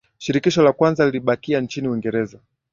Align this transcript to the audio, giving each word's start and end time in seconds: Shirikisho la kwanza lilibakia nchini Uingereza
Shirikisho 0.17 0.63
la 0.63 0.71
kwanza 0.73 1.05
lilibakia 1.05 1.61
nchini 1.61 1.87
Uingereza 1.87 2.39